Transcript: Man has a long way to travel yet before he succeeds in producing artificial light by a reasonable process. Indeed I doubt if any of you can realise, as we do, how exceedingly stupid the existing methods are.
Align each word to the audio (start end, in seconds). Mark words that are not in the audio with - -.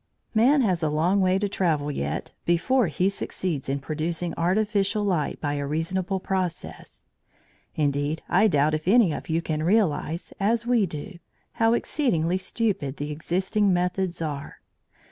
Man 0.33 0.61
has 0.61 0.81
a 0.81 0.89
long 0.89 1.21
way 1.21 1.37
to 1.37 1.47
travel 1.47 1.91
yet 1.91 2.31
before 2.43 2.87
he 2.87 3.07
succeeds 3.07 3.69
in 3.69 3.77
producing 3.77 4.33
artificial 4.35 5.03
light 5.03 5.39
by 5.39 5.53
a 5.53 5.67
reasonable 5.67 6.19
process. 6.19 7.03
Indeed 7.75 8.23
I 8.27 8.47
doubt 8.47 8.73
if 8.73 8.87
any 8.87 9.13
of 9.13 9.29
you 9.29 9.43
can 9.43 9.61
realise, 9.61 10.33
as 10.39 10.65
we 10.65 10.87
do, 10.87 11.19
how 11.61 11.73
exceedingly 11.73 12.39
stupid 12.39 12.97
the 12.97 13.11
existing 13.11 13.71
methods 13.71 14.23
are. 14.23 14.61